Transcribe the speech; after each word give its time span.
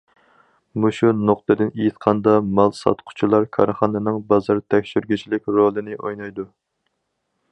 مۇشۇ 0.85 1.09
نۇقتىدىن 1.29 1.69
ئېيتقاندا، 1.81 2.33
مال 2.59 2.73
ساتقۇچىلار 2.79 3.45
كارخانىنىڭ 3.59 4.17
بازار 4.33 4.63
تەكشۈرگۈچىلىك 4.75 5.47
رولىنى 5.59 6.01
ئوينايدۇ. 6.03 6.49